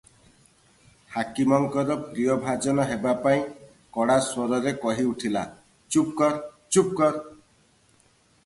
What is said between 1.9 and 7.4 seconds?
ପ୍ରିୟଭାଜନ ହେବାପାଇଁ କଡ଼ା ସ୍ୱରରେ କହି ଉଠିଲା, "ଚୁପ୍ କର ଚୁପ୍ କର।"